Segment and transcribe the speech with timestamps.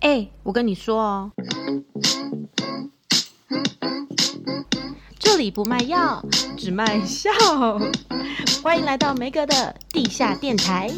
[0.00, 1.32] 哎、我跟你说哦，
[5.18, 6.24] 这里不卖药，
[6.56, 7.30] 只卖笑。
[8.62, 10.90] 欢迎来到梅格的地下电台。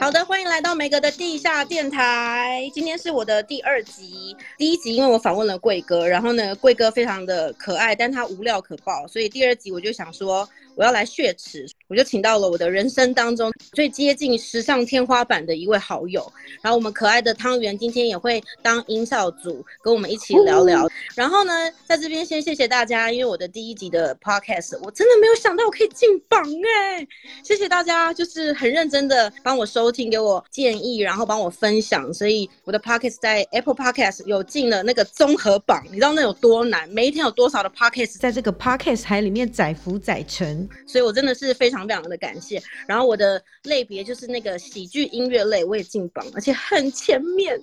[0.00, 2.70] 好的，欢迎来到梅格的地下电台。
[2.72, 16.30] 今天是我的第二集，第一集因为我访问了贵哥，然后呢，贵哥非常的可爱，但他无料可爆，所以第二集我就想说我要来血池，我就请到了我的人生当中最接近时尚天花板的一位好友，
[16.62, 20.88] 然后我们可爱的汤圆今天也会当音效组跟我们一起聊聊。
[21.14, 21.52] 然后呢，
[21.86, 27.06] 在这边先谢谢大家，因为我的第一集的 podcast 我真的没有想到我可以进榜哎，
[27.42, 36.88] 谢谢大家，就是很认真的帮我收听，给我建议，然后帮我分享，所以我的 podcast 在 Apple Podcast 有进了那个综合榜，你知道那有多难？
[36.88, 42.62] 每一天有多少的 podcast 在这个 podcast 海里面载浮载沉，所以我真的是非常非常的感谢。
[42.86, 47.60] 然后我的类别就是那个喜剧音乐类，我也进榜，而且很前面，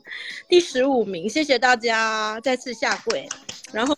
[0.49, 3.27] 第十五名，谢谢大家，再次下跪。
[3.71, 3.97] 然后，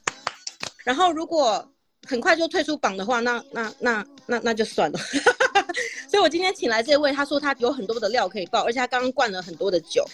[0.83, 1.67] 然后如果
[2.05, 4.99] 很快就退出榜的话，那那那那那就算了。
[6.07, 10.05] 所以我今天请来这位，他说他有很多的料可以爆，而且他刚刚灌了很多的酒。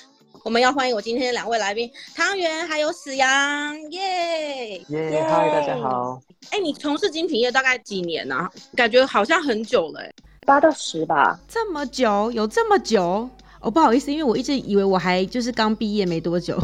[0.44, 6.22] 我们要欢迎我今天的两位来宾，汤圆还有史阳，耶耶，嗨，大家好。
[6.52, 8.50] 哎、欸，你从事精品业大概几年啊？
[8.76, 10.14] 感觉好像很久了、欸，
[10.46, 11.38] 八到十吧。
[11.48, 12.32] 这么久？
[12.32, 13.30] 有这么久？
[13.60, 16.58] 哦，不好意思，因为我一直以为我还就是刚毕业没多久，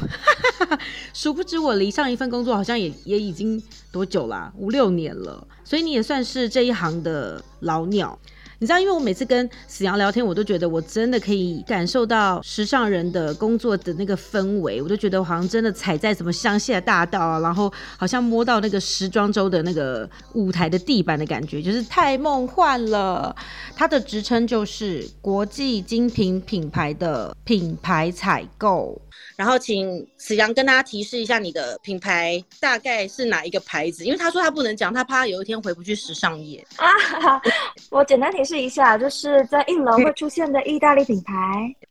[1.13, 4.53] 殊不知我离上一份工作好像也也已经多久啦、啊？
[4.57, 8.17] 五六年了，所以你也算是这一行的老鸟。
[8.59, 23.35] 你知道，因为我每次跟史阳聊天，我都觉得我真的可以感受到时尚人的工作的那个氛围，我都觉得我好像真的踩在什么香榭大道啊，然后好像摸到那个时装周的那个舞台的地板的感觉，就是太梦幻了。
[23.75, 28.99] 他的职称就是国际精品品牌的品牌采购。
[29.35, 34.05] 然后请史阳跟大家提示一下，你的品牌大概是哪一个牌子？
[34.05, 37.41] 因为他说他不能讲，他怕有一天回不去时尚业啊。
[37.89, 41.33] 我简单提示一下，就是在一楼会出现的意大利品牌，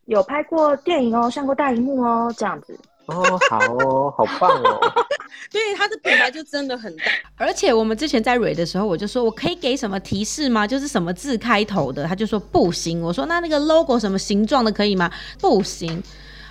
[0.07, 2.79] 有拍过电影哦，上过大荧幕哦，这样子。
[3.07, 4.81] 哦，好哦，好棒哦。
[5.53, 7.05] 对，它的品牌就真的很大。
[7.37, 10.67] 而且我们之前在蕊的时候，我就说我可以给什么提示吗？
[10.67, 13.03] 就是什么字开头的，他就说不行。
[13.03, 15.11] 我说那那个 logo 什么形状的可以吗？
[15.39, 16.03] 不行。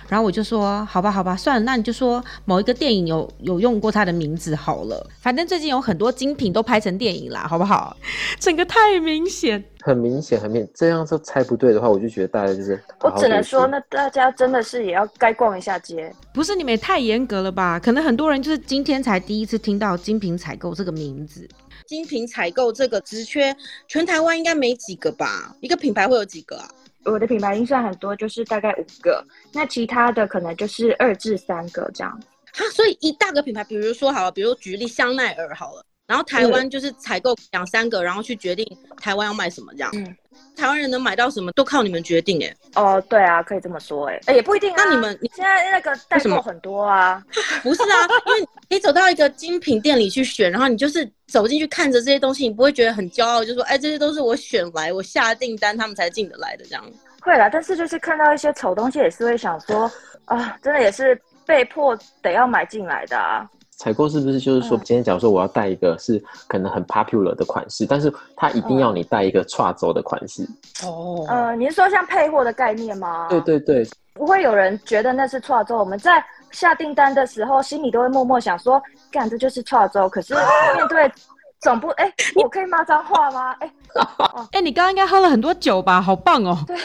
[0.08, 5.06] 然后我就说，好吧，好吧，算了，那你就说某一个电影有有用过他的名字好了。
[5.20, 7.96] 反正最近有很多精品都拍成电影啦，好不好？
[8.38, 10.70] 整个太明显，很明显，很明显。
[10.74, 13.16] 这样说猜不对的话，我就觉得大家就是好好。
[13.16, 16.12] 我只能说，那大家真的是也要该逛一下街。
[16.32, 17.80] 不是你们也太严格了吧？
[17.80, 21.48] 可能很多人就是今天才第一次听到精品采购这个名字。
[21.86, 23.54] 精品采购这个职缺，
[23.88, 25.54] 全台湾应该没几个吧？
[25.60, 26.68] 一个品牌会有几个啊？
[27.04, 32.20] 我的品牌预算很多，就是大概五个，那其他的可能就是二至三个这样。
[32.52, 38.66] 哈，所以一大个品牌，比如说好了，比如举例香奈儿好了，然后台湾就是采购两三个，然后去决定
[39.00, 39.90] 台湾要卖什么这样。
[39.94, 40.16] 嗯，
[40.54, 42.54] 台湾人能买到什么都靠你们决定哎。
[42.74, 44.74] 哦，对啊，可以这么说哎，哎也不一定啊。
[44.76, 47.24] 那你们你现在那个代购很多啊？
[47.62, 56.84] 不是啊，因为你走到一个精品店里去选，然后你就是走进去看着这些东西，你不会觉得很骄傲，就说哎这些都是我选来，我下订单他们才进得来的这样。
[57.22, 59.90] 会啦，但是就是看到一些丑东西，也是会想说，
[60.26, 63.48] 啊，真的也是被迫得要买进来的啊。
[63.76, 70.48] 采购是不是就是说，今天假如说我要带一个是可能很 popular 的款式，但是他一定要你带一个跨州的款式？
[70.84, 73.26] 哦，呃，你是说像配货的概念吗？
[73.28, 75.76] 对对对，不会有人觉得那是跨州。
[75.78, 80.08] 我们在下订单的时候，心里都会默默想说，干，这就是跨州。
[80.08, 80.34] 可是
[80.76, 81.10] 面对
[81.60, 83.50] 总部，哎，我可以骂脏话吗？
[83.60, 83.70] 哎。
[83.94, 86.00] 哎、欸，你刚刚应该喝了很多酒吧？
[86.00, 86.58] 好棒哦！
[86.66, 86.76] 对，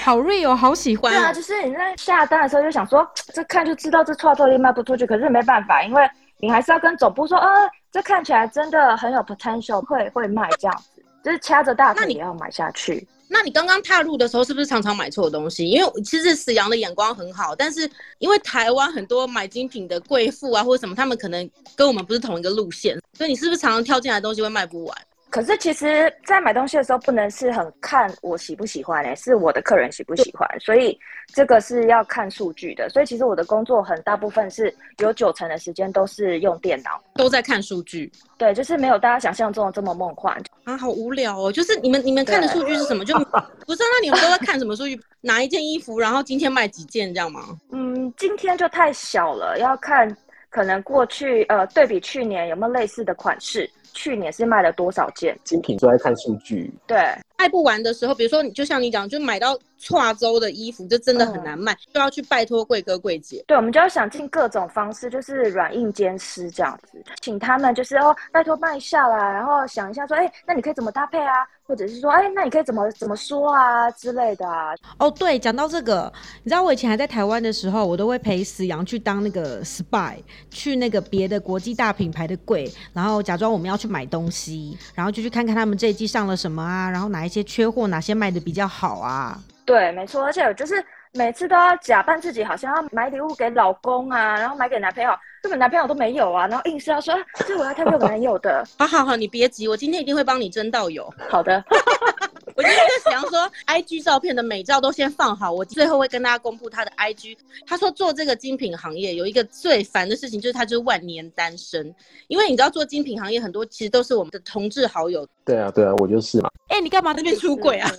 [0.04, 1.12] 好 real，好喜欢。
[1.12, 7.48] 对啊，就是你在下单的时候就想说， 这看就知道这创作力卖不出去，可是没办法，因为你还是要跟总部说，呃，
[7.92, 13.06] 这看起来真的很有 potential，会会卖这样子，就是掐着大腿也要买下去。
[13.32, 15.68] 那你刚刚踏入的时候，是不是常常买错东西？
[15.68, 17.88] 因为其实史阳的眼光很好，但是
[18.18, 24.96] 因为台湾很多买精品的贵妇啊，或者什么，他们可能跟我们不是同一个路线，所以你是不是常常挑进来的东西会卖不完？
[25.30, 30.98] 可是其实，在买东西的时候，不能是很看我喜不喜欢哎、欸，是我的客人喜不喜欢，所以
[31.32, 32.88] 这个是要看数据的。
[32.90, 38.10] 所以其实我的工作很大部分是有九成的时间都是用电脑，都在看数据。
[38.36, 41.52] 对，就是没有大家想象中的这么梦幻啊，好无聊哦。
[41.52, 43.04] 就是你们你们看的数据是什么？
[43.04, 43.86] 就不是、啊？
[43.92, 45.00] 那你们都在看什么数据？
[45.22, 47.56] 哪一件衣服，然后今天卖几件这样吗？
[47.70, 50.16] 嗯，今天就太小了，要看
[50.48, 53.70] 可能过去呃对比去年有没有类似的款式。
[53.92, 55.76] 去年是卖了多少件精品？
[55.78, 56.72] 都在看数据。
[56.86, 56.98] 对，
[57.38, 59.58] 卖不完的时候，比如说你就像你讲，就买到
[59.88, 63.42] 跨州的衣服，就真的很难卖，嗯、就要去拜托贵哥贵姐。
[63.46, 71.34] 对，我们就要想尽各种方式，就是软硬兼施这样子，请他们就是哦，拜托卖一下啦，然后想一下说，哎，那你可以怎么搭配啊？
[71.66, 74.74] 或者是说，哎，那你可以怎么怎么说啊之类的啊？
[74.98, 80.16] 哦，对，讲到这个，你知道我以前还在台湾的时候，我都会陪死羊去当那个 spy，
[80.50, 89.38] 去那个别的国际大品牌的柜，然后假装我们要去买东西，然后就去看看他们这一季上了什么啊，然后哪一些缺货，哪些卖的比较好啊？
[89.64, 95.10] 对，没错，而且就是每次都要假扮自己好像要买礼物给老公啊，然后买给男朋友。
[95.42, 97.14] 根本男朋友都没有啊，然后硬是要说
[97.46, 98.62] 这我要挑给我男友的。
[98.78, 101.10] 好好好，你别急，我今天一定会帮你争到有。
[101.30, 101.64] 好的，
[102.56, 107.36] 我今天就想说，IG 照片的美照都先放好，我最后会跟大家公布他的 IG。
[107.66, 111.94] 他说做这个精品行业有一个最烦的事情，就是他就是万年单身，
[112.28, 115.26] 因为你知道做精品行业很多其实都是我们的同志好友。
[115.44, 116.50] 对啊，对啊，我就是嘛。
[116.68, 117.90] 哎、欸，你干嘛这边出轨啊？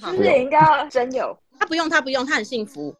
[0.00, 1.36] 是不是也应该要真有？
[1.58, 2.94] 他不用，他不用，他很幸福。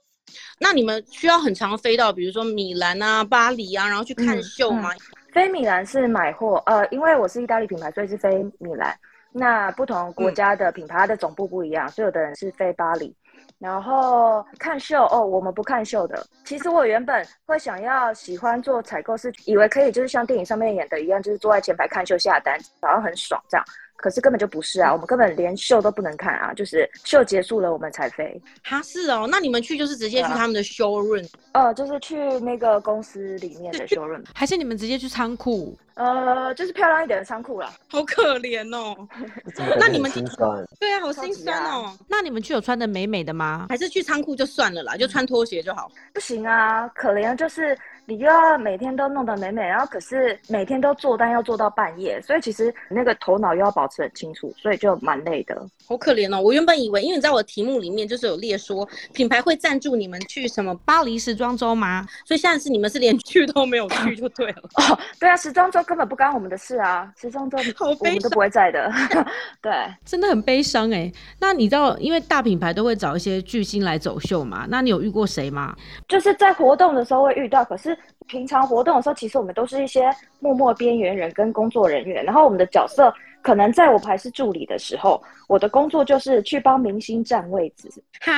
[0.58, 4.92] 那你们需要很常飞到，比如说米兰啊、巴黎啊，然后去看秀吗？
[4.94, 8.96] 嗯嗯、飞米兰是买货，呃，因为我是意大利品牌，所以是飞米兰。
[9.32, 13.14] 那不同国家的品牌，它的总部不一样，所以有的人是飞巴黎。
[13.58, 16.26] 然后看秀哦，我们不看秀的。
[16.44, 23.64] 其实我原本会想要喜欢做采购，是以为可以就是像电影上面演的一样，就是坐在前排看秀下单，好像很爽这样。
[24.02, 28.42] 可是根本就不是啊，我们根本连秀都不能看啊，就是秀结束了我们才飞。
[28.64, 31.24] 哈，是哦，那你们去就是直接去他们的 showroom？
[31.52, 35.78] 呃，就是去那个公司里面的 showroom，还是你们直接去仓库？
[35.94, 37.70] 呃，就是漂亮一点的仓库啦。
[37.86, 39.06] 好可怜哦。
[39.78, 40.64] 那你们心酸？
[40.80, 41.96] 对啊，好心酸哦。
[42.08, 43.66] 那你们去有穿的美美的吗？
[43.68, 45.92] 还是去仓库就算了啦，就穿拖鞋就好？
[46.12, 47.78] 不行啊，可怜就是。
[48.04, 55.56] 你就要每天都弄得美美，然后可是每天都做单要做到半夜，所以其实那个头脑又要保持很清楚，所以就蛮累的。
[55.86, 56.40] 好可怜哦！
[56.40, 62.04] 我原本以为，因为你在我的题目里面就是有列说品牌会赞助你们去什么巴黎时装周吗？
[62.24, 64.62] 所以现在是你们是连去都没有去就对了。
[64.74, 68.90] 哦，对啊，时装周根本不干我们的事啊，时装周 我们都不会在的。
[69.62, 69.72] 对，
[70.04, 71.10] 真的很悲伤哎。
[71.38, 74.66] 那你知道，因为大品牌都会找一些巨星来走秀嘛？
[74.68, 75.76] 那你有遇过谁吗？
[76.08, 77.91] 就是在活动的时候会遇到，可是。
[78.26, 80.10] 平常活动的时候，其实我们都是一些
[80.40, 82.24] 默默边缘人跟工作人员。
[82.24, 83.12] 然后我们的角色
[83.42, 87.88] 可能在我还是助理的时候，我的工作就是去帮明星占位置。
[88.20, 88.32] 哈，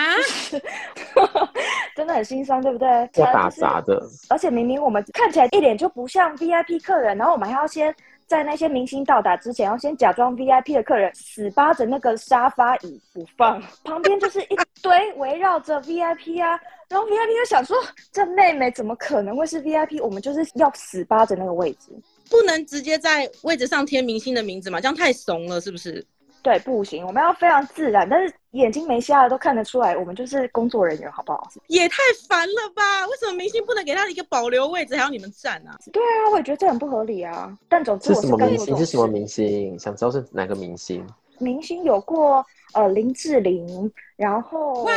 [1.94, 2.88] 真的很心酸，对不对？
[3.16, 7.94] 要打杂的，而且明明我们看起来一脸就不像 VIP 客人，然后我们还要先
[8.26, 16.58] 在那些明星到达之前，要先假装 VIP 的客人，死扒着那个沙发椅不放， 旁边就是一堆围绕着 VIP 啊。
[16.88, 17.76] 然后 VIP 就想说，
[18.12, 20.02] 这妹妹怎么可能会是 VIP？
[20.02, 21.90] 我们就是要死扒着那个位置，
[22.30, 24.80] 不能直接在位置上贴明星的名字嘛？
[24.80, 26.04] 这样太怂了，是不是？
[26.42, 31.48] 对，不行，我们要非常自然，但是眼睛没瞎的都看得出来，我们就是工作人员，好不好？
[31.66, 31.96] 也太
[32.28, 33.06] 烦了吧？
[33.08, 35.76] 为什么明星不能给他一个保留位置，还要你们站啊？
[35.92, 37.52] 对啊，我也觉得这很不合理啊。
[37.68, 38.76] 但总之我是，是什么明星？
[38.76, 39.78] 是什么明星？
[39.78, 41.04] 想知道是哪个明星？
[41.38, 44.92] 明星有过呃林志玲，然后哇，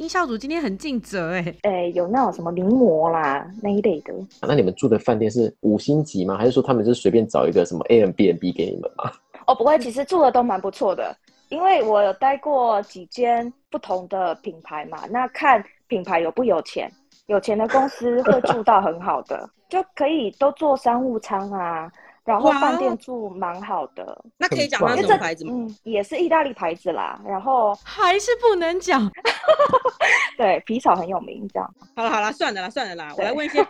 [0.00, 4.12] 音效组今天很尽责哎哎，有那种什么名模啦那一类的。
[4.40, 6.36] 啊，那你们住的饭店是五星级吗？
[6.36, 9.12] 还是说他们就随便找一个什么 Airbnb 给你们吗？
[9.46, 11.14] 哦，不会，其实住的都蛮不错的，
[11.54, 14.98] 因为我有待过几间不同的品牌嘛。
[15.08, 16.90] 那看品牌有不有钱，
[17.26, 21.88] 有钱的公司会住到很好的，就可以都坐商务舱啊。
[22.24, 25.52] 然后饭店住蛮好的，那可以讲它什么牌子吗？
[25.54, 27.20] 嗯，也是意大利牌子啦。
[27.26, 29.10] 然后 还是不能讲，
[30.38, 31.74] 对，皮草很有名，这样。
[31.94, 33.62] 好了好了，算了啦算了啦，我来问一些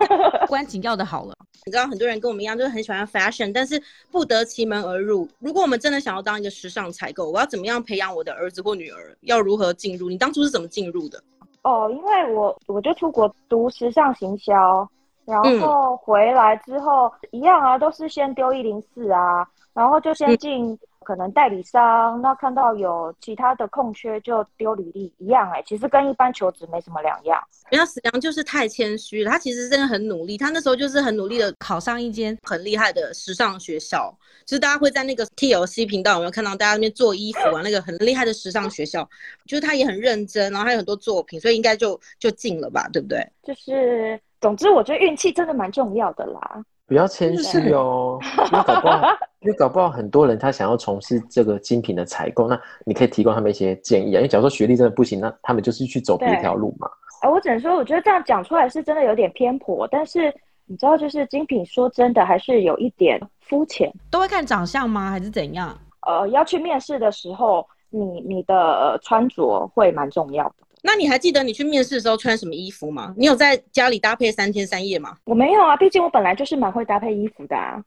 [0.46, 1.34] 关紧 要的好了。
[1.66, 5.28] 你知道很多人跟我们一样，就是很喜欢 fashion，但是不得其门而入。
[5.40, 9.16] 如果我们真的想要当一个时尚采购，我要怎么样培养我的儿子或女儿？
[9.22, 10.08] 要如何进入？
[10.08, 11.20] 你当初是怎么进入的？
[11.62, 14.88] 哦，因为我我就出国读时尚行销。
[15.26, 27.42] 然后回来之后、嗯、一样啊，都是先丢一零四啊，然后就先进可能代理商，嗯、那看到有其他的空缺就丢履历，一样哎、欸，其实跟一般求职没什么两样。
[27.70, 34.14] 人家死羊就是太谦虚了，他其实真的很努力，他那时候就是很努力的考上一间很厉害的时尚学校，
[34.44, 39.08] 就是大家会在那个 TLC 频道有没有看到大家那边做衣服啊，那个很厉害的时尚学校，
[39.46, 43.26] 就是他也很认真，然后还有很多作品，所以应该就就进了吧，对不对？
[43.42, 44.20] 就是。
[44.44, 46.62] 总之，我觉得运气真的蛮重要的啦。
[46.86, 48.18] 不要谦虚哦，
[48.52, 49.00] 那搞不好
[49.40, 54.18] 因为搞不好很多人他想要从事这个精品的采购，那你可以提供他们一些建议啊。
[54.18, 56.86] 因为假如说学历真的不行，那他们就是去走别条路嘛。
[57.22, 60.30] 啊，我只能说，我觉得这样讲出来是真的有点偏颇，但是
[60.66, 63.90] 你知道，就是精品说真的还是有一点肤浅。
[64.10, 65.10] 都会看长相吗？
[65.10, 65.74] 还是怎样？
[66.06, 70.54] 呃，要去面试的时候，你你的穿着会蛮重要的。
[70.86, 73.14] 那你还记得你去面试的时候穿什么衣服吗？
[73.16, 75.16] 你有在家里搭配三天三夜吗？
[75.24, 77.82] 我没有啊，毕竟我本来就是蛮会搭配衣服的啊。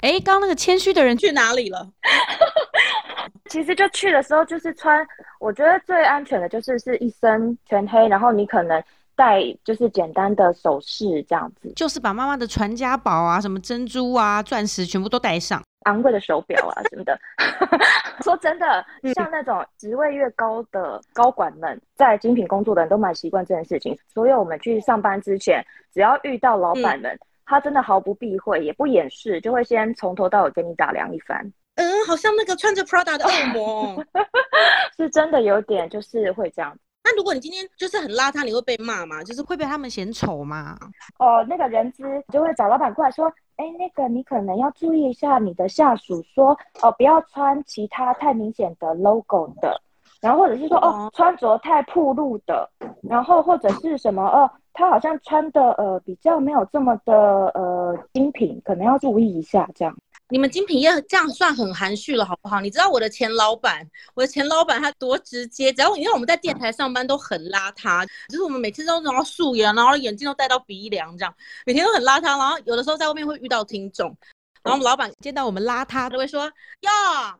[0.00, 1.86] 哎、欸，刚刚那个谦虚的人去哪里了？
[3.50, 5.06] 其实就去的时候就是穿，
[5.38, 8.82] 我觉得最安全的就是是一身全黑，然后你可能
[9.14, 15.62] 戴就是简单的首饰这样子，就是把妈妈的传家宝啊，什么珍珠啊、钻石全部都戴上。
[15.86, 17.18] 昂贵的手表啊 什么的，
[18.22, 23.96] 说真的，像那种职位越高的高管们，在精品工作的人都蛮习惯这件事情。
[24.06, 31.40] 所以我们去上班之前，只要遇到老板们，嗯、他真的毫不避讳，也不掩饰，就会先从头到尾跟你打量一番。
[31.76, 34.04] 嗯，好像那个穿着 Prada 的恶魔，
[34.96, 36.76] 是真的有点就是会这样。
[37.04, 39.22] 那如果你今天就是很邋遢，你会被骂吗？
[39.22, 40.76] 就是会被他们嫌丑吗？
[41.20, 42.02] 哦，那个人资
[42.32, 43.32] 就会找老板过来说。
[43.56, 49.80] 哎，那个你可能要注意一下你的下属说哦，不要穿其他太明显的 logo 的，
[50.20, 52.68] 然后或者是说哦，穿着太暴露的，
[53.02, 59.96] 然后或者是什么哦，他好像穿的呃比较没有这么的呃精品，可能要注意一下这样。
[60.28, 62.60] 你们精品业这样算很含蓄了，好不好？
[62.60, 71.32] 你知道我的前老板，我的前老板他多直接，只要因为我们在电台上班都很邋遢，就是我们每次都然后素颜，然后眼镜都戴到鼻梁这样，
[71.64, 72.36] 每天都很邋遢。
[72.38, 74.08] 然后有的时候在外面会遇到听众，
[74.62, 76.44] 然后我们老板见到我们邋遢都会说
[76.82, 76.90] ：“哟，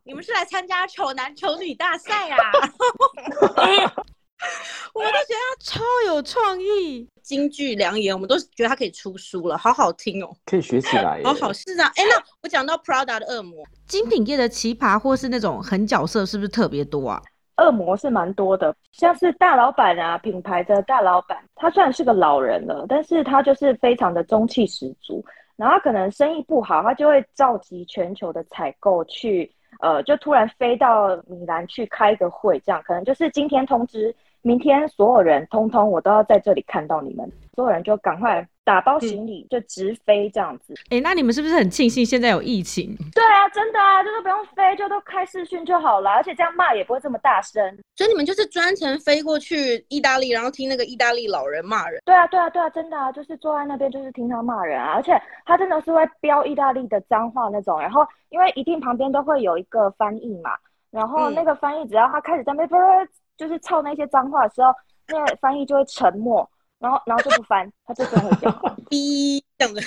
[0.04, 2.38] 你们是来参加丑男丑女大赛啊？”
[4.92, 11.20] 我们都觉得他超有创意，金句良言，我们都觉得他可以出书了，好好听哦，可以学起来。
[11.24, 17.22] 好好是啊，哎，那我讲到 Prada 的恶魔，精品业的奇葩或是那种狠角色，是不是特别多啊？
[17.56, 25.24] 恶魔是蛮多的，像是大老板啊，品牌的大老板，他虽然是个老人了，但是他就是非常的中气十足，
[25.56, 29.50] 然后他可能生意不好，他就会召集全球的采购去，
[29.80, 34.14] 呃，就突然飞到米兰去开个会，这样可能就是今天通知。
[34.46, 40.72] 明天所有人通通我都要在这里看到你们，所有人就赶快打包行李就直飞这样子。
[40.84, 42.96] 哎、嗯欸，那你们是不是很庆幸现在有疫情？
[43.12, 47.60] 对啊，真的啊，就是不用飞，就都开视讯就好了，而且这样骂也不会这么大声。
[47.96, 52.00] 所以你们就是专程飞过去意大利，然后听那个意大利老人骂人。
[52.04, 57.80] 对啊，对啊，对啊，真的啊，就是坐在那边就是听他骂人啊，而且他真的是会飙意大利的脏话那种。
[57.80, 60.52] 然后因为一定旁边都会有一个翻译嘛，
[60.92, 62.80] 然后那个翻译只要他开始在那边。
[63.36, 64.72] 嗯就是操那些脏话的时候，
[65.08, 69.80] 那个翻译就会沉默，然后然后就不翻，他就真的会讲话， 哔这样的，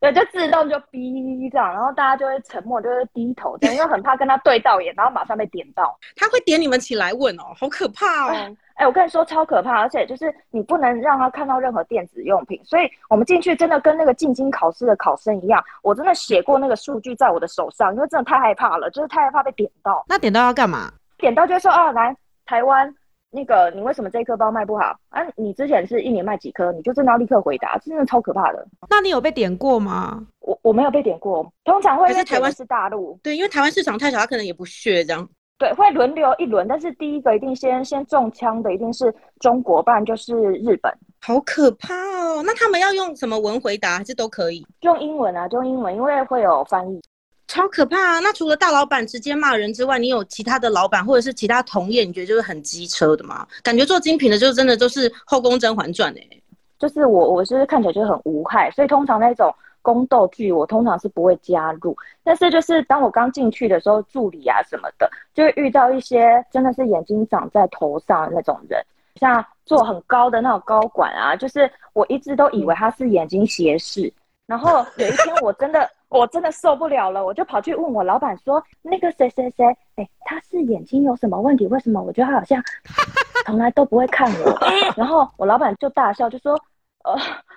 [0.00, 5.96] 对，就自动就哔这样，然后大家就会沉默，就会低头这样，因为很怕跟他对到眼，然后马上被点到。
[6.16, 8.30] 他会点你们起来问哦，好可怕哦！
[8.74, 20.02] 哎、欸，我跟你说超可怕，而且就是你不能让他看到任何电子用品，所以我们进去真的跟那个进京考试的考生一样，我真的写过那个数据在我的手上，因为真的太害怕了，就是太害怕被点到。
[20.08, 20.90] 那点到要干嘛？
[21.18, 22.16] 点到就会说啊，来。
[22.52, 22.94] 台湾
[23.30, 25.22] 那个，你为什么这一颗包卖不好啊？
[25.36, 26.70] 你之前是一年卖几颗？
[26.72, 28.62] 你就真的要立刻回答，真的超可怕的。
[28.90, 30.22] 那你有被点过吗？
[30.40, 35.26] 我我没有被点过，通常会在台湾是大陆，对，因为台湾市场太小，他可能也不屑这样。
[35.56, 40.92] 对，会轮流一轮，但是第一个一定先先中枪的一定是中国，不然就是日本。
[41.22, 42.42] 好可怕哦！
[42.44, 44.66] 那他们要用什么文回答，还是都可以？
[44.80, 47.00] 用英文啊，就用英文，因为会有翻译。
[47.48, 48.18] 超可怕啊！
[48.20, 53.46] 那除了大老板直接骂人之外，你有其他的老板或者是其他同业，你觉得就是很机车的吗？
[53.62, 56.26] 感觉做精品的，就是真的都是后宫甄嬛传哎。
[56.78, 61.94] 就是我，我是看起来就很无害，所以通常那种宫斗剧，我通常是不会加入。
[62.24, 68.82] 但是就是当我刚进去的时候，助理啊什么的，就会遇到一些真的是眼睛长在头上那种人，
[69.16, 74.10] 像做很高的那种高管啊，就是我一直都以为他是眼睛斜视，
[74.46, 75.90] 然后有一天我真的。
[76.12, 79.64] 我真的受不了了，我就跑去问我老板说：“那个谁谁谁，
[79.96, 81.66] 哎，他是眼睛有什么问题？
[81.68, 82.62] 为什么我觉得他好像
[83.46, 84.58] 从来都不会看我？”
[84.96, 86.54] 然后我老板就大笑，就说
[87.04, 87.16] ：“呃，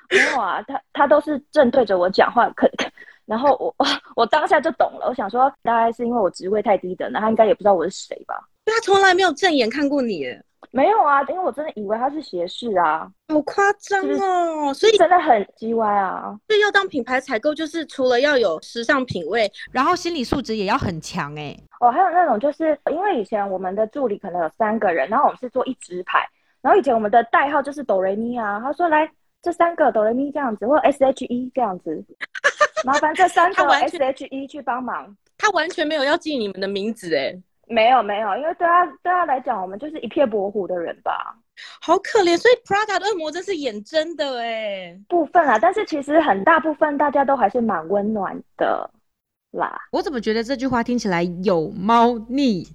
[0.09, 2.49] 没有啊，他他都是正对着我讲话。
[2.51, 2.69] 可”
[3.25, 3.75] 然后我
[4.15, 8.39] 我当下就懂了，我想说大概是因为我职位太低等，那他应该也不知道我是谁吧？
[8.65, 10.25] 他从来没有正眼看过你。
[10.75, 16.37] 没有啊，因为我真的以为他是斜视啊，好夸张哦，所以真的很叽歪啊。
[16.49, 21.63] 所以要当品牌采购，就是除了要有时尚品味，然后心理素质也要很强哎、欸。
[21.79, 26.27] 哦，还有那种就是因为以前我们的助理可能有三个人，然后我们是做一支牌，
[26.61, 29.09] 然后以前我们的代号就是哆瑞咪啊，他说来
[29.41, 32.03] 这三个哆瑞咪这样子，或 S H E 这样子。
[32.83, 35.15] 麻烦这三个 S H E 去帮忙。
[35.37, 37.33] 他完全没有要记你们的名字哎，
[37.67, 41.35] 没有没有，因为对他对他来讲，我们就是一片模糊的人吧。
[41.81, 48.89] 好可怜，所以 Prada 的恶魔真是演真的哎，部分啊，但是其实很大部分大家都还是蛮温暖的
[49.51, 49.79] 啦。
[49.91, 52.67] 我怎么觉得这句话听起来有猫腻？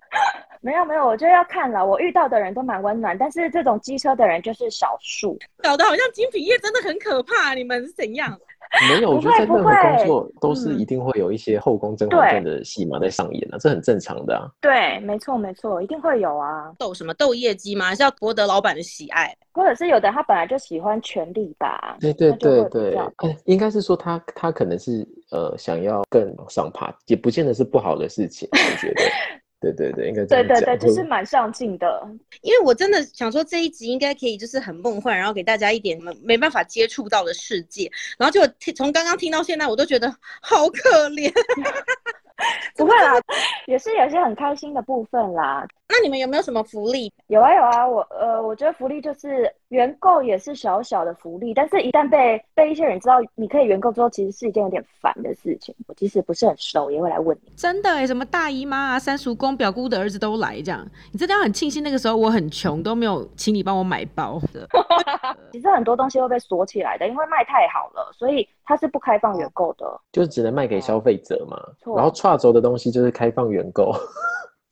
[0.61, 1.85] 没有没有，我觉得要看了。
[1.85, 7.55] 我遇到的人都蛮温暖，但是这种机车的人就是少数，搞得好像精品业真的很可怕。
[7.55, 8.39] 你们是怎样？
[8.89, 14.47] 没有，我觉得在任何工作都是一定会有一些后宫甄嬛传的戏码在上演的，啊，这很正常的啊。
[14.61, 16.73] 对，没错没错，一定会有啊。
[16.79, 17.93] 斗什么斗业绩吗？
[17.97, 21.97] 是要博得老板的喜爱，或者是有的他本来就喜欢权力吧？
[21.99, 22.97] 对对对对，
[23.47, 29.03] 应该是说他他可能是呃想要更上爬，也不见得是不好的事情，我觉得。
[29.61, 32.09] 对对对，应该对对对，就是蛮上进的。
[32.41, 38.41] 因为我真的想说这一集应该可以就是很梦幻，然后给大家一点没没办法接触到的世界，然后就
[38.75, 41.31] 从刚刚听到现在，我都觉得好可怜。
[42.75, 43.21] 不会啦，
[43.67, 45.67] 也是有些很开心的部分啦。
[45.91, 47.13] 那你们有没有什么福利？
[47.27, 55.75] 有啊有啊，我呃，我觉得福利就是原购也是小小的福利，但是一旦被被一些人知道你可以原购之后，其实是一件有点烦的事情。
[55.89, 57.53] 我即使不是很熟，也会来问你。
[57.57, 64.69] 真的哎，什么大姨妈啊、三叔公、表姑的儿子都来这样，你真的要很庆幸那个时候我很穷，都没有请你帮我买包的。
[65.53, 71.61] 其实很多东西会被锁起来的，因为卖太好了，所以它是不开放原购的，就是只能卖给消费者嘛。
[71.97, 73.93] 然后跨轴的东西就是开放原购。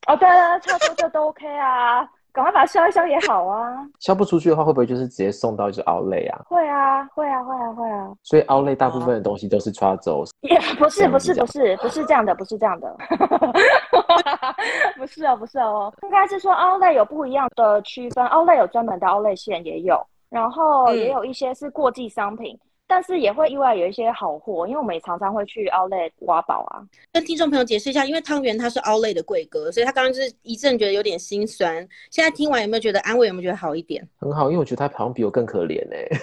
[0.09, 2.00] 哦，对啊，差不多这都 OK 啊，
[2.33, 3.77] 赶快把它消一消也好啊。
[4.00, 6.41] 消不出去的话，会不会就是直接送到就 Outlet 啊？
[6.49, 8.11] 会啊，会啊，会啊，会啊。
[8.23, 10.25] 所以 Outlet 大部分的东西都是跨州。
[10.41, 12.97] 也不是，不是，不是，不是这样的，不是这样的。
[14.97, 20.00] 不是哦，不是哦，应该是说 Outlet 有不一样的区分，Outlet 有专门的 Outlet 线也有，
[20.31, 22.55] 然后也有一些是过季商品。
[22.55, 26.83] 嗯但是也会意外有一些好货，因为我们也常常会去 Outlet 挖宝啊。
[27.12, 31.87] 跟听众朋友解释一下，因为汤圆他是 Outlet 的贵哥，所以他刚刚就是一阵觉得有点心酸。
[32.11, 33.28] 现在听完有没有觉得安慰？
[33.28, 34.02] 有没有觉得好一点？
[34.18, 36.09] 很好，因为我觉得他好像比我更可怜哎、欸。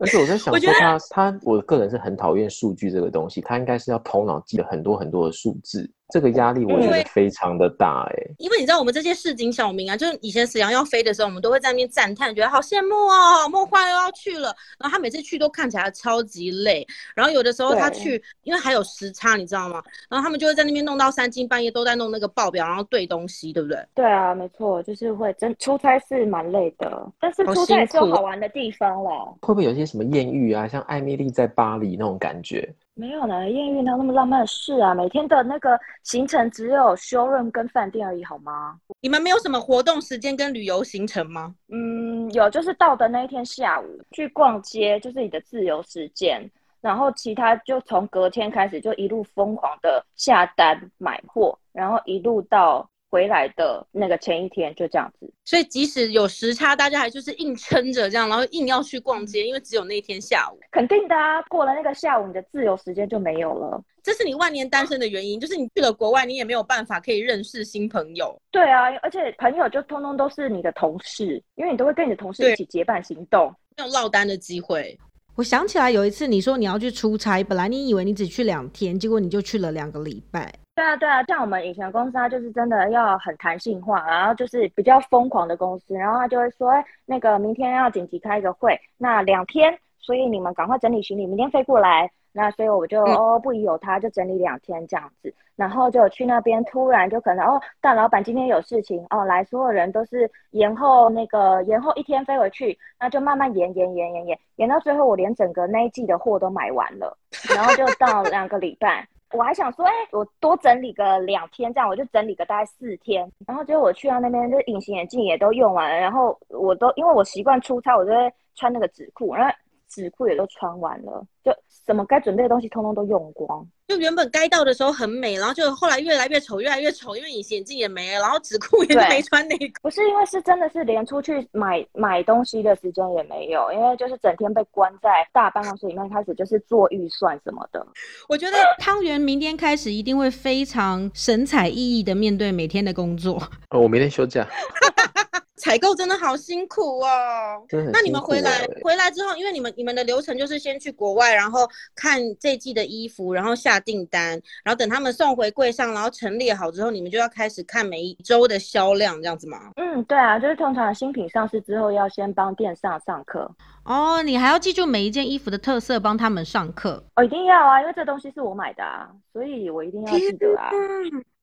[0.00, 5.88] 而且我在想说他，他他，我个人是很讨厌数据这个东西，他应该是要头脑记得很多很多的数字。
[6.10, 14.54] 这个压力我觉得非常的大哎、欸，因为你知道我们这些市井小民啊，就是以前沈阳要飞的时候，我们都会在那边赞叹，觉得好羡慕哦，好梦幻又要去了。
[14.78, 16.86] 然后他每次去都看起来超级累，
[17.16, 19.82] 然后有的时候他去，因为还有时差，你知道吗？
[20.08, 23.78] 然后他们就会在那边弄到三更半夜，都在弄那个报表，然后对东西，对不对？
[23.94, 29.34] 对啊，没错，就是会真出差是蛮累的，但是出差也是有好玩的地方了。
[29.40, 32.72] 会不会有些什么艳遇啊，像艾米丽在巴黎那种感觉？
[32.96, 34.94] 没有呢，艳遇哪有那么浪漫的事啊？
[34.94, 38.78] 每天的那个行程只有 showroom 跟饭店而已，好吗？
[39.00, 41.54] 你们没有什么活动时间跟旅游行程吗？
[41.68, 46.48] 嗯，有，就是到的那一天下午去逛街，就是你的自由时间。
[46.80, 52.88] 然后其他就从隔天开始就一路疯狂的下单买货，然后一路到。
[53.14, 60.58] 回来的那个前一天就这样子，所以即使有时差，大家还就是硬撑着这样，然后硬要去逛街，因为只有那一天下午。
[60.72, 63.80] 肯定的啊，过了那个下午，你的自由时间就没有了。
[64.02, 68.36] 这是你万年单身的原因，就是你去了国外，你也没有办法可以认识新朋友。
[68.50, 74.98] 对啊，而且朋友就通通都是你的同事，因为你都会跟你的同事一起结伴行动，没有落单的机会。
[75.36, 80.52] 我想起来有一次，你说你要去出差，本来你以为你只去两天，结果你就去了两个礼拜。
[80.74, 92.10] 对啊，对啊，像我们以前公司，它就是真的要很弹性化，然后就是比较疯狂的公司，然后他就会说，哎，那个明天要紧急开一个会，那两天，所以你们赶快整理行李，明天飞过来。
[92.36, 107.16] 那所以我就、嗯、哦不疑有他，就整理两天这样子，然后就去那边，突然就可能哦，大老板今天有事情哦，来，所有人都是延后那个延后一天飞回去，那就慢慢延延延延延，延到最后我连整个那一季的货都买完了，
[107.54, 109.06] 然后就到两个礼拜。
[109.32, 113.30] 我还想说，哎、我多整理个两天，这样我就整理个大概四天。
[113.46, 119.54] 然后结果我去到那边，就隐形眼镜也都用完了，然后我都因为我习惯出差，我就会穿那个纸裤，然后
[119.94, 121.52] 纸裤也都穿完了，就
[121.86, 123.64] 什么该准备的东西通通都用光。
[123.86, 129.74] 就原本该到的时候很美，然后就后来越来越丑，越来越丑，因为隐形眼镜也没了，然后纸裤也没穿内裤。
[129.82, 137.86] 不是因为是真的是连出去买买东西的时间也没有，因为就是整天被关在大办公室里面，开始就是做预算什么的。
[138.28, 143.34] 我觉得汤圆明天开始一定会非常神采奕奕的面对每天的工作。
[143.68, 144.48] 哦，我明天休假。
[145.56, 147.64] 采购真的好辛苦哦。
[147.92, 154.30] 那你们回来、欸、回来之后，因为你们你们的流程就是先去国外，然后看这季的衣服，然后下订单，
[154.64, 159.70] 然后等他们送回柜上，然后陈列好之后，你们就要开始看每一周的销量，这样子吗？
[159.76, 163.50] 嗯，对啊，就是通常新品上市之后，要先帮店上上课。
[163.84, 167.04] 哦，你还要记住每一件衣服的特色，帮他们上课。
[167.16, 170.70] 哦，一定要啊，因为这东西是我买的啊，所以我一定要记得啊。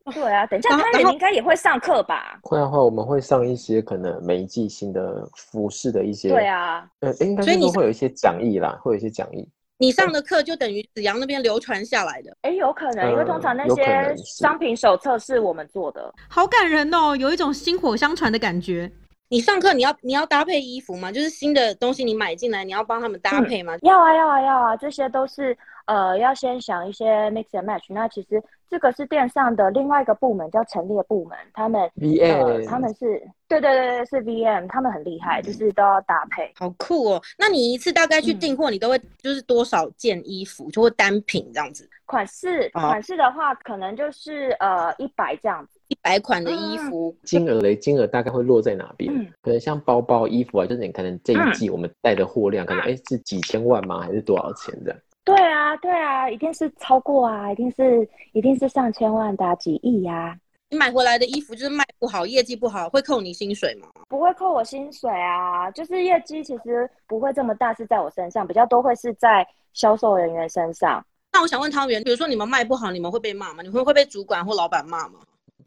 [0.13, 2.39] 对啊，等一下他们应该也会上课吧？
[2.43, 6.29] 会的话，我们会上一些可能每一季新的服饰的一些。
[6.29, 9.47] 对啊，呃，应该说会有一些讲义啦，会有一些讲义。
[9.77, 12.35] 你上的课就等于子扬那边流传下来的。
[12.41, 16.13] 哎，有可能，因为通常那些商品手册是我们做的。
[16.29, 18.91] 好感人哦，有一种薪火相传的感觉。
[19.29, 21.11] 你上课你要你要搭配衣服吗？
[21.11, 23.75] 就是新的东西你买进来，你要帮他们搭配吗？
[23.75, 25.57] 嗯，要啊要啊要啊，这些都是。
[25.85, 27.85] 呃，要先想一些 mix and match。
[27.89, 31.37] 那其实这个是电商的另外一个部门，叫陈列部门。
[31.53, 36.51] 他们 VM，呃，他们是对对对对，是 VM，他们很厉害，就是都要搭配。
[36.55, 37.21] 好酷哦！
[37.37, 41.89] 那你一次大概去订货，你都会就是多少件衣服，就会单品这样子？
[42.05, 47.15] 款式款式的话，可能就是呃一百这样子，一百款的衣服。
[47.23, 47.73] 金额嘞？
[47.75, 49.13] 金额大概会落在哪边？
[49.41, 54.01] 可能像包包、衣服啊，就是你可能这一季我们带的货量，可能哎是几千万吗？
[54.01, 54.99] 还是多少钱这样？
[55.23, 60.37] 对啊，对啊，一定是超过啊，一定是，一定是上千万的、啊、几亿呀、啊！
[60.69, 63.87] 你买回来的衣服就是卖不好，业绩不好，会扣你薪水吗？
[64.09, 71.05] 不会扣我薪水啊，就是业绩其实不会这么大，是在我身上，比较多会是在销售人员身上。
[71.31, 73.61] 那我想问汤圆，比如说你们卖不好，你们会被骂吗？
[73.61, 75.19] 你们会被主管或老板骂吗？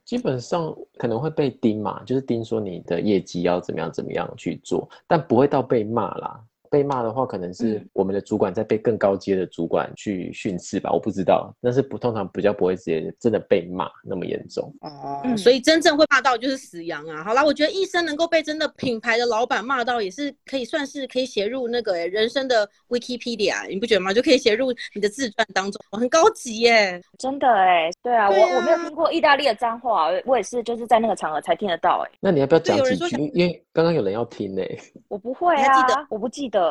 [0.04, 6.40] 基本上可能会被盯嘛，就是盯说你的业绩要怎么样怎么样去做，但不会到被骂啦。
[6.74, 11.54] 被骂的话，可能是我们的主管在被更高阶的主管去训斥吧，我不知道。
[11.62, 15.38] 但是不通常比较不会直接真的被骂那么严重哦、嗯。
[15.38, 17.22] 所以真正会骂到就是死羊啊。
[17.22, 24.12] 好啦，我觉得一生能够被真的品牌的老板骂到，也是可以算是可以写入那个、欸、人生的 Wikipedia，你不觉得吗？
[24.12, 27.00] 就可以写入你的自传当中，很高级耶、欸。
[27.16, 32.18] 真的哎、欸，对啊，我我没有听过意大利的脏话，我也是就是在那个场合才听得到哎、欸。
[32.18, 33.30] 那你要不要讲几句？
[33.32, 34.78] 因为刚刚有人要听呢、欸。
[35.06, 36.63] 我不会啊，我不记得。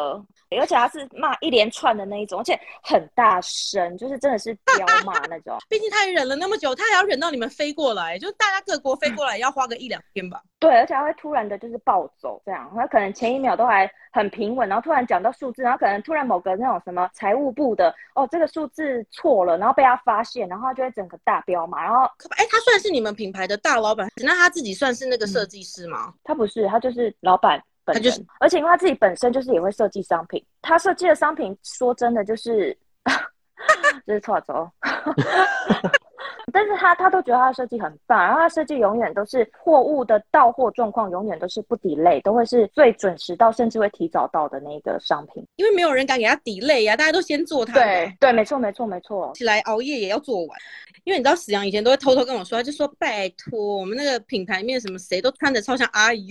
[0.60, 5.58] 而且他是骂一连串的那一种，而且很大声，就是真的是彪骂那种。
[5.68, 10.42] 毕竟他也忍了那么久，他还要忍到你们飞过来，就是大家各国飞过来要花个一两天吧。
[10.60, 21.84] 对，而且他会突然的就是暴走这样，他可能前一秒都还很平稳，然后突然讲到数字，然后可能突然某个那种什么财务部的哦，这个数字错了，然后被他发现，然后他就会整个大彪嘛。
[21.84, 22.04] 然后
[22.38, 26.06] 哎，他算是你们品牌的大老板，那他自己算是那个设计师吗？
[26.08, 27.62] 嗯，他不是，他就是老板。
[27.86, 32.78] 他就是，而且因为他自己本身就是也会设计商品，他设计的商品说真的就是，
[34.08, 34.70] 就是错走，
[36.52, 47.74] 但是他他都觉得他的设计很棒，然后他设计永远都是货物的到货状况永远都是不 delay，都会是最准时到，甚至会提早到的那个商品，因为没有人敢给他 delay 呀、啊，大家都先做他。
[47.74, 50.58] 对对，没错没错没错，起来熬夜也要做完，
[51.04, 56.30] 因为你知道史阳以前都会偷偷跟我说，他就说拜托我们那个品牌里面什么谁都穿的超像阿姨。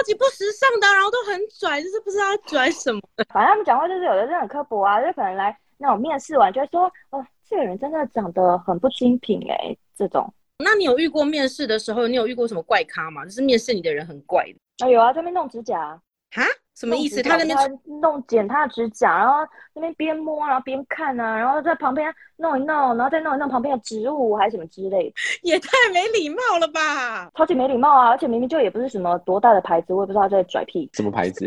[0.00, 2.98] 超级不时尚的，然后都很拽，就是不知道拽什么。
[3.28, 10.32] 反正他们讲话就是有的是很刻薄啊，就可能来那种面试完就会说，哦，这个人真的长得很不精品哎、欸，这种。
[10.64, 13.26] 那你有遇过面试的时候，你有遇过什么怪咖吗？
[13.26, 14.86] 就是面试你的人很怪的。
[14.86, 16.00] 啊有啊，这边弄指甲。
[16.30, 16.42] 哈？
[16.80, 17.22] 什么意思？
[17.22, 25.14] 他那边弄剪他的指甲，然后那边边摸然后边看啊，然后在旁边弄一弄，然后再弄一弄旁边的植物还是什么之类的，
[25.48, 27.30] 也太没礼貌了吧！
[27.34, 28.08] 超级没礼貌啊！
[28.08, 30.88] 而且明明就也不是什么多大的牌子，我也不知道他在拽屁。
[30.94, 31.46] 什么牌子？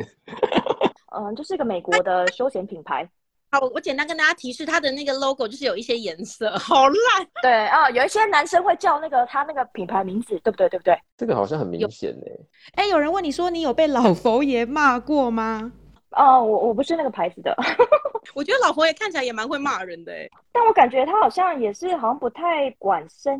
[1.16, 3.10] 嗯，就是一个美国的休闲品牌。
[3.54, 7.28] 好，我简单跟大家提示，它的那个 logo 就是有一些颜色，好烂。
[7.44, 10.68] 对啊、哦，有一些男生会叫那个他那个品牌名字，对不对？
[10.70, 10.98] 对不对？
[11.16, 12.26] 这个好像很明显呢。
[12.74, 15.72] 哎，有人问你说，你有被老佛爷骂过吗？
[16.18, 17.56] 哦，我我不是那个牌子的。
[18.34, 23.40] 我觉得老佛爷看起来也蛮会骂人的哎，但我感觉他好像也是好像不太管身，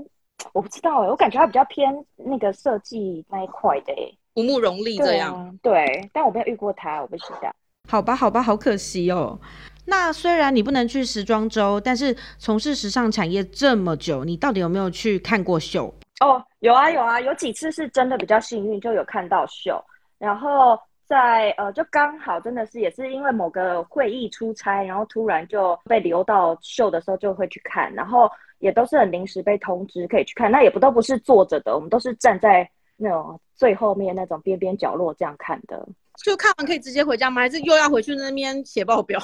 [0.54, 5.58] 我不知道哎，我感觉他比较偏那个设计那一块的哎，吴慕荣利这样。
[5.64, 7.52] 对，对，但我没有遇过他，我不知道。
[7.90, 9.40] 好吧，好吧，好可惜哦。
[9.86, 15.94] 那虽然你不能去时装周，但是从事时尚产业这么久，你到底有没有去看过秀？
[16.22, 19.84] 哦，有啊有啊，有几次是真的比较幸运，就有看到秀。
[20.18, 35.86] 然后在呃，就刚好真的是也是因为某个会议出差，然后突然就被留到秀的时候就会去看，然后也都是很临时被通知可以去看，那也不都不是坐着的，我们都是站在那种最后面那种边边角落这样看的。
[36.24, 37.42] 就看完可以直接回家吗？
[37.42, 39.20] 还是又要回去那边写报表？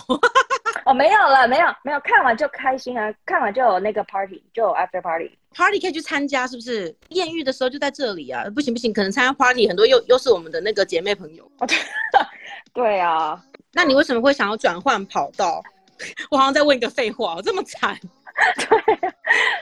[0.89, 3.13] 哦，没有了，没有，没有，看完就开心啊！
[3.23, 5.29] 看完就有那个 party，就有 after party。
[5.53, 6.95] party 可以去参加，是不是？
[7.09, 8.43] 艳遇的时候就在这里啊！
[8.55, 11.43] 不行不行，可能参加 party 很多又又是我们的那个姐妹朋友。
[11.59, 11.77] 哦，对，
[12.73, 13.39] 对啊。
[13.71, 15.61] 那你为什么会想要转换跑道？
[16.31, 17.95] 我好像在问一个废话，这么惨。
[18.57, 19.11] 对，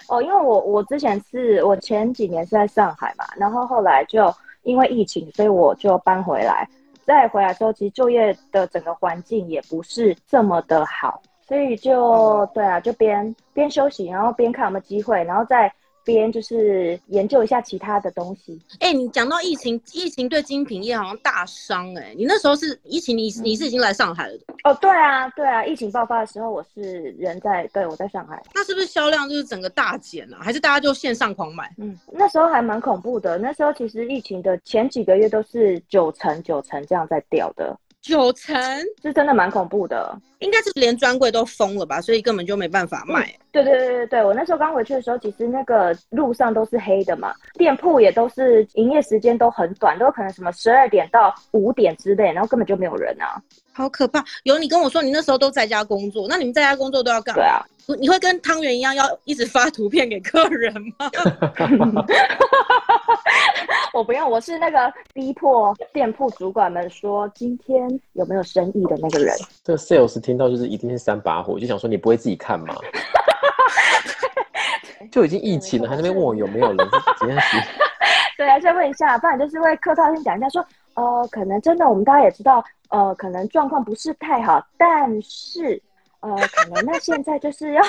[0.07, 6.65] 哦，因为我我之前是我前几年是在上海嘛，然后后来就因为疫情，所以我就搬回来。
[7.07, 15.73] 再回来之后，其实就业的整个环境也不是这么的好，所以就对啊，就边边休息，然后边看有没有机会，然后再。
[16.07, 18.57] 边就是研究一下其他的东西。
[18.79, 22.15] 哎、欸，你讲到疫情，疫情对精品业好像大伤哎、欸。
[22.17, 24.39] 你那时候是疫情，你你是已经来上海了？
[24.63, 28.41] 哦，对啊，对啊，疫情爆发的时候，我是人在，对，我在上海。
[28.55, 30.37] 那是不是销量就是整个大减啊？
[30.39, 31.69] 还是大家就线上狂买？
[31.77, 33.37] 嗯，那时候还蛮恐怖的。
[33.37, 37.77] 那时候其实疫情的前几个月都是九成九成这样在掉的。
[38.07, 38.55] 九成
[39.01, 43.25] 这真的蛮恐怖的，应该是连专柜都封了吧，所以根本就没办法卖。
[43.25, 53.41] 嗯、对对对对对，我那时候刚回去的时候，其实那个路上都是黑的嘛，店铺也都是营业时间都很短，都可能什么十二点到五点之类，然后根本就没有人啊，
[53.73, 54.23] 好可怕。
[54.43, 57.41] 有你跟我说你那时候都在家工作，那你们在家工作都要干嘛？
[57.41, 57.61] 对啊，
[57.99, 61.11] 你会跟汤圆一样要一直发图片给客人吗？
[63.93, 69.35] 我不用，我是那个逼迫店铺主管们说今天有没有生意的那个人。
[69.63, 72.75] 这个 sales 听到就是一定是三把火，就想说你不会自己看吗？
[75.11, 76.77] 就已经疫情了，还在那边问我有没有人，
[77.19, 77.57] 这件事。
[78.35, 80.67] 对啊，再问一下，不然就是会客套先讲一下说，说
[81.03, 85.81] 呃，可能真的我们大家也知道，呃，可能状况不是太好，但是
[86.19, 87.81] 呃，可能那现在就是要，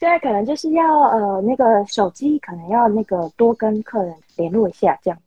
[0.00, 4.14] 现在可能就是要呃，那个手机可能要那个多跟客人。
[4.36, 5.18] 联络一下，这样。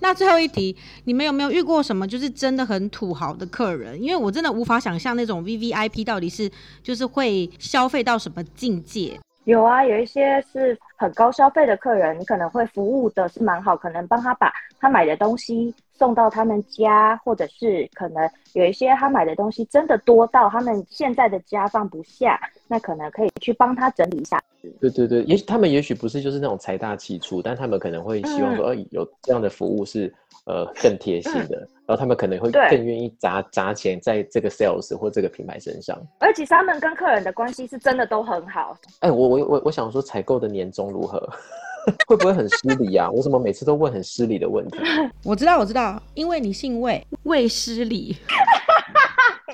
[0.00, 4.02] 那最后一题，你们有没有遇过什么就是真的很土豪的客人？
[4.02, 6.50] 因为我真的无法想象那种 VVIP 到底是
[6.82, 9.16] 就是会消费到什么境界。
[9.44, 22.38] 有啊，有一些是很高消费的客人，你可能会服务的是蛮好，可能帮他把他买的东西送到他们家，或者是可能有一些他买的东西真的多到他们现在的家放不下，
[22.68, 24.40] 那可能可以去帮他整理一下。
[24.80, 30.14] 对对对，也许他们也许不是就是那种财大气粗，但他们可能会希望说，呃、嗯，有这样的服务是
[30.46, 36.00] 呃更贴心的，嗯，然后他们可能会更愿意砸砸钱在这个 sales 或这个品牌身上。
[36.20, 38.76] 而且他们跟客人的关系是真的都很好。
[39.00, 41.18] 哎，我我我我想说，采购的年终如何？
[42.06, 43.10] 会不会很失礼啊？
[43.10, 44.78] 我怎么每次都问很失礼的问题？
[45.24, 48.16] 我知道我知道，因为你姓魏，魏失礼。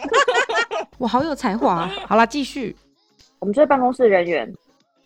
[0.98, 1.90] 我好有才华，啊。
[2.06, 2.76] 好啦，继续。
[3.38, 4.52] 我们这办公室人员。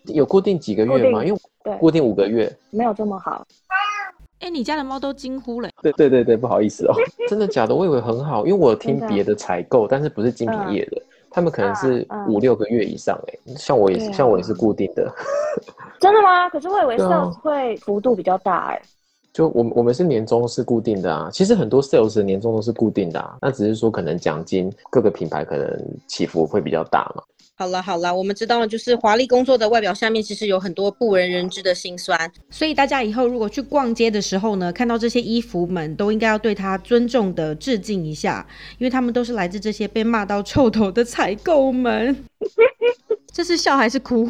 [0.07, 1.23] 有固定几个月吗？
[1.23, 3.47] 因为对，固定五个月，没有这么好。
[4.39, 5.69] 哎、欸，你家的猫都惊呼了。
[5.81, 6.93] 对对对对，不好意思哦。
[7.29, 7.73] 真的假的？
[7.73, 13.17] 我以为很好，因为我有听别的采购，但是不是精品业的，嗯、他们可能是五六个月以上。
[13.29, 15.09] 哎、嗯，像我也是，像我也是固定的。
[16.03, 16.49] 真的吗？
[16.49, 18.67] 可是我以为 sales 会幅度比较大。
[18.71, 18.81] 哎，
[19.31, 21.29] 就我们我们是年终是固定的啊。
[21.31, 25.65] 其实很多 sales 的年终都是固定的啊，那只是说可能奖金各个品牌可能
[26.05, 27.23] 起伏会比较大嘛。
[27.55, 32.29] 好了好了，我们知道了，就是华丽工作的外表下面，其实有很多不为人知的辛酸。
[32.49, 38.45] 所以大家以后如果去逛街的时候呢，看到这些衣服们，都应该要对他尊重的致敬一下，
[38.77, 42.13] 因为他们都是来自这些被骂到臭头的采购们。
[43.31, 44.27] 这是笑还是哭？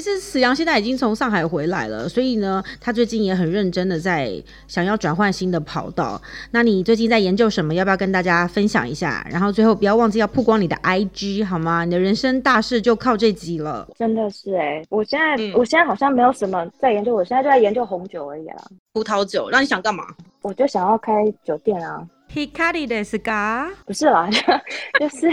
[0.00, 4.32] 实史阳现在已经从上海回来了，所以呢，他最近也很认真的在
[4.66, 6.20] 想要转换新的跑道。
[6.50, 7.74] 那你最近在研究什么？
[7.74, 9.26] 要不要跟大家分享一下？
[9.30, 11.84] 然后最后不要忘记要曝光你的 IG 好吗？
[11.84, 13.88] 你的人生大事就靠这集了。
[13.96, 18.56] 真的是哎、欸，我现在、嗯、我现在好像没有什么在研究，我现在就在研究红酒而已啦。
[18.92, 20.04] 葡萄酒，那你想干嘛？
[20.42, 21.12] 我就想要开
[21.44, 22.06] 酒店啊。
[22.34, 23.70] Hikari ですか？
[23.86, 24.28] 不是啦，
[24.98, 25.28] 就是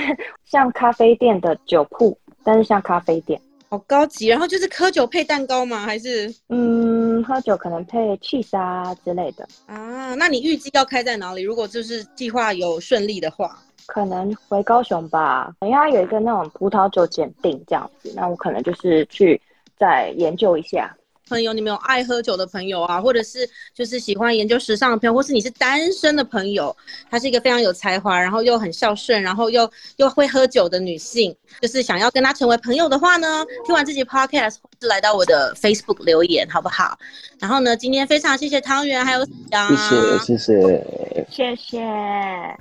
[0.45, 4.28] 像咖啡店的酒铺，但是像咖啡店， 好高级。
[4.28, 5.80] 然后就是喝酒配蛋糕吗？
[5.84, 10.14] 还是嗯，喝酒可能配 cheese 啊之类的啊？
[10.14, 11.42] 那你预计要开在哪里？
[11.42, 19.40] 如果就是计划有顺利的话，可能回高雄吧，因为它有一个那种葡萄酒检定这样子，那我可能就是去
[19.78, 20.94] 再研究一下。
[21.28, 26.74] 朋友，你们有爱喝酒的朋友啊，或者是就是喜欢研究时尚的朋友，或是你是单身的朋友，
[27.10, 36.98] 她是一个非常有才华，然后又很孝顺，然后又又会喝酒的女性，就是想要跟她成为朋友的话呢，听完这集 podcast 或是来到我的 Facebook 留言，好不好？
[37.38, 39.30] 然后呢，今天非常谢谢汤圆，还有谢
[39.76, 41.80] 谢谢谢谢谢，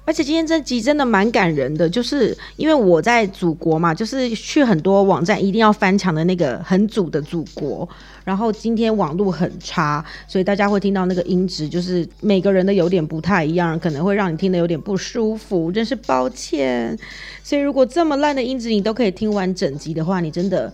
[0.05, 7.87] 而且今天这集真的蛮感人的，就是因为我在祖国嘛，就是去很多网站一定要翻墙的那个很祖的祖国。
[8.27, 16.99] 然后今天网路很差所以大家会听到那个音质就是每个人都有点不太一样可能会让你听的有点不舒服真是抱歉。
[17.41, 20.69] 所以如果这么烂的音质你都可以听完整集的话你真的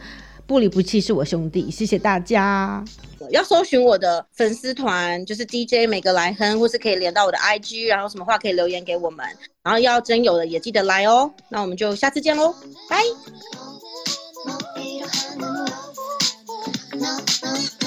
[0.48, 2.84] 不离不弃是我兄弟谢谢大家。
[3.30, 9.24] 要搜寻我的粉丝团就是 dj 每个来哼或是可以连到我的 ig 然后什么话可以留言给我们。
[9.62, 11.32] 然后要真有的也记得来哦。
[11.50, 12.56] 那我们就下次见喽
[12.90, 13.04] 拜。
[17.04, 17.83] no, no.